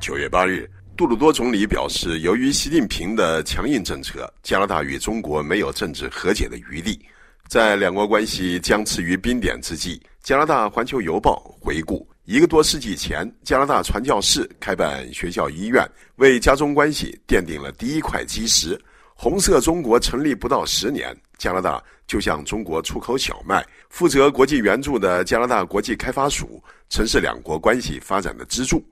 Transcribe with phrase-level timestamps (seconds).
[0.00, 6.98] 九月八日，杜鲁多总理表示，由于习近平的强硬政策，加拿大与中国没有政治和解的余地。
[7.46, 15.86] 在两国关系僵持于冰点之际，加拿大《环球邮报》回顾，一个多世纪前，加拿大传教士开办学校、医院，
[16.16, 18.80] 为加中关系奠定了第一块基石。
[19.14, 23.62] 红色中国成立不到十年，加拿大就向中国出口小麦。
[23.90, 28.82] 负责国际援助的加拿大国际开发署曾是两国关系发展的支柱。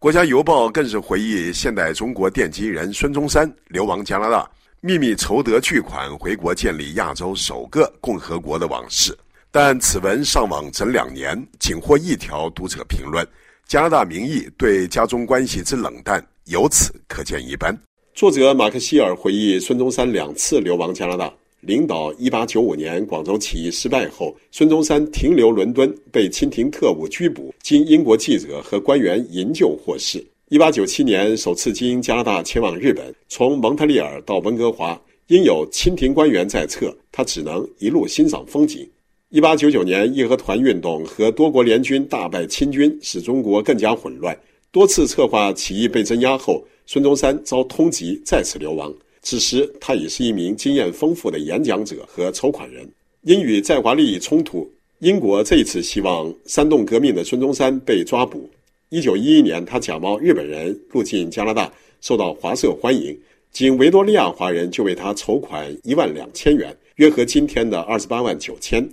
[0.00, 4.48] 国家邮报更是回忆现代中国奠基人孙中山流亡加拿大，
[4.80, 9.16] 秘密筹得巨款回国建立亚洲首个共和国的往事。
[9.50, 13.26] 但此文上网整两年，仅获一条读者评论。
[13.66, 17.76] 加拿大民意对加中关系之冷淡，由此可见一斑。
[18.14, 21.32] 作者马克希尔回忆孙中山两次流亡加拿大。
[21.68, 30.24] 领导1895年广州起义失败后，孙中山停留伦敦，被清廷特务拘捕，经英国记者和官员营救获释。
[30.48, 38.88] 1897年首次经加拿大前往日本，从蒙特利尔到温哥华，因有清廷官员在侧，他只能一路欣赏风景。
[39.32, 44.34] 1899年义和团运动和多国联军大败清军，使中国更加混乱，
[44.72, 48.90] 多次策划起义被镇压后，孙中山遭通缉，再次流亡。
[49.30, 52.88] 此时，他已是一名经验丰富的演讲者和筹款人。
[53.24, 54.66] 因与在华利益冲突，
[55.00, 58.48] 英国这一次希望煽动革命的孙中山被抓捕。
[58.88, 63.14] 一九一一年，他假冒日本人入境加拿大，受到华社欢迎。
[63.52, 68.88] 仅维多利亚华人就为他筹款一万两千元，约合今天的二十八万九千。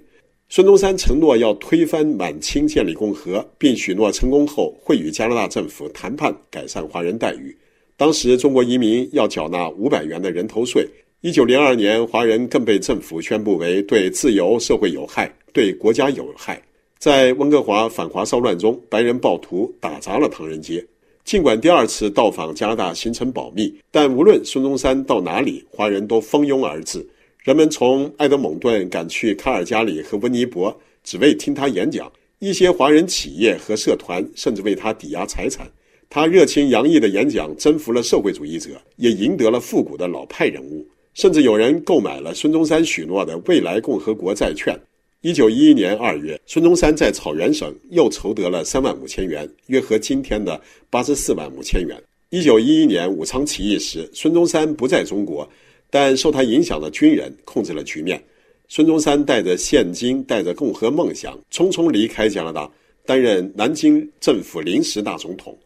[0.49, 7.55] 孙中山承诺要推翻满清，建立共和，并许诺成功后会与加拿大政府谈判改善华人待遇。
[7.97, 10.85] 当时中国移民要缴纳五百元的人头税。
[11.21, 16.61] 一九零二年，华人更被政府宣布为对自由社会有害、对国家有害。
[16.99, 20.85] 在温哥华反华骚乱中，白人暴徒打砸了唐人街。
[21.23, 27.05] 尽管第二次到访加拿大行程保密，但无论孙中山到哪里，华人都蜂拥而至。
[27.43, 32.11] 人们从埃德蒙顿赶去卡尔加里和温尼伯，只为听他演讲。
[32.39, 35.65] 一些华人企业和社团甚至为他抵押财产。
[36.09, 44.77] 他热情洋溢的演讲征服了社会主义者，也赢得了复古的老派人物，甚至有人购买了孙中山许诺的未来共和国债券。
[45.21, 51.99] 一九一一年二月，孙中山在草原省又筹得了三万五千元，约合今天的八十四万五千元。
[52.29, 55.49] 一九一一年武昌起义时，孙中山不在中国，
[55.89, 58.23] 但受他影响的军人控制了局面。
[58.67, 62.69] 孙中山带着现金，带着共和梦想，匆匆离开加拿大，
[63.05, 65.57] 担任南京政府临时大总统。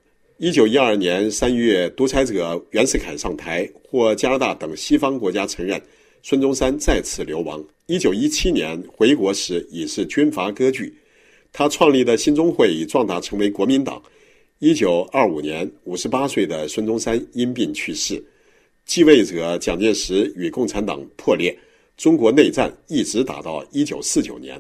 [0.41, 5.81] 一九一二年三月，独裁者袁世凯上台，获加拿大等西方国家承认，
[6.23, 7.61] 孙中山再次流亡。
[7.88, 10.94] 一九一七年回国时已是军阀割据，
[11.51, 14.01] 他创立的新中会已壮大成为国民党。
[14.59, 18.23] 一九二五年，五十八岁的孙中山因病去世，
[18.85, 21.53] 继位者蒋介石与共产党破裂，
[21.97, 24.57] 中国内战一直打到一九四九年。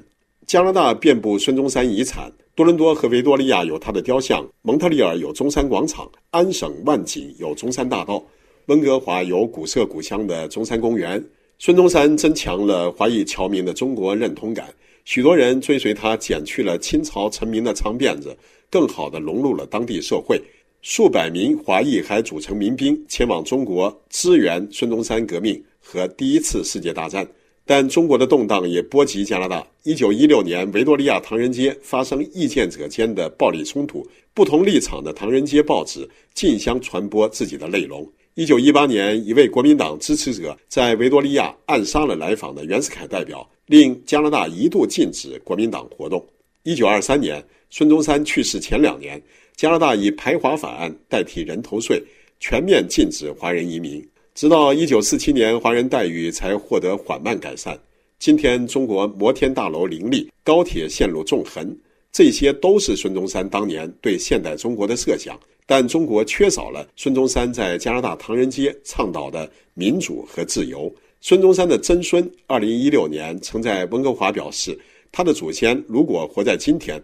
[0.49, 2.27] 加拿大遍布孙中山遗产。
[2.55, 8.19] 多伦多和维多利亚有他的雕像，蒙特利尔有中山广场，安省万景有中山大道，
[8.65, 11.23] 温哥华有古色古香的中山公园。
[11.59, 14.73] 孙中山增强了华裔侨民的中国认同感，
[15.05, 18.35] 许多人追随他剪去了清朝臣民的长辫子，
[18.71, 20.41] 更好地融入了当地社会。
[20.81, 27.27] 数百名华裔还组成民兵前往中国支援孙中山革命和第一次世界大战。
[27.69, 29.63] 但中国的动荡也波及加拿大。
[29.83, 34.03] 一九一六年，维多利亚唐人街发生意见者间的暴力冲突，
[34.33, 38.11] 不同立场的唐人街报纸竞相传播自己的内容。
[38.33, 46.25] 一九一八年，一位国民党支持者在维多利亚暗杀了来访的袁世凯代表，令加拿大一度禁止国民党活动。
[46.63, 49.21] 一九二三年，孙中山去世前两年，
[49.55, 52.01] 加拿大以排华法案代替人头税，
[52.39, 54.03] 全面禁止华人移民。
[54.39, 57.77] 直到一九四七年，华人待遇才获得缓慢改善。
[58.19, 61.77] 今天，中国摩天大楼林立，高铁线路纵横，
[62.13, 65.37] 这些都是孙中山当年对现代中国的设想。
[65.65, 70.89] 但中国缺少了孙中山在加拿大唐人街倡导的民主和自由。
[71.19, 74.79] 孙中山的曾孙，二零一六年曾在温哥华表示，
[75.11, 76.97] 他的祖先如果活在今天，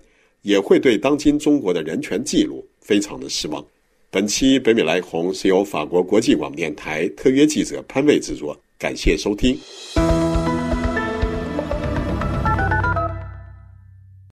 [0.44, 3.62] 也会对当今中国的人权记录非常的失望。
[4.16, 9.60] 本期北美来红是由法国国际广播电台特约记者潘卫制作，感谢收听。